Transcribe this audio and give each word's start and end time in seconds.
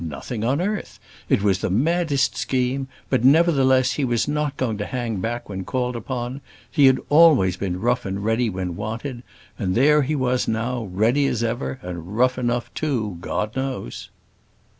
Nothing 0.03 0.43
on 0.43 0.59
earth: 0.59 0.99
it 1.29 1.43
was 1.43 1.59
the 1.59 1.69
maddest 1.69 2.35
scheme, 2.35 2.87
but 3.11 3.23
nevertheless, 3.23 3.91
he 3.93 4.03
was 4.03 4.27
not 4.27 4.57
going 4.57 4.79
to 4.79 4.87
hang 4.87 5.17
back 5.17 5.47
when 5.47 5.63
called 5.63 5.95
upon 5.95 6.41
he 6.71 6.87
had 6.87 6.97
always 7.09 7.55
been 7.55 7.79
rough 7.79 8.03
and 8.03 8.25
ready 8.25 8.49
when 8.49 8.75
wanted, 8.75 9.21
and 9.59 9.75
there 9.75 10.01
he 10.01 10.15
was 10.15 10.47
now 10.47 10.85
ready 10.85 11.27
as 11.27 11.43
ever, 11.43 11.77
and 11.83 12.17
rough 12.17 12.39
enough 12.39 12.73
too, 12.73 13.17
God 13.21 13.55
knows." 13.55 14.09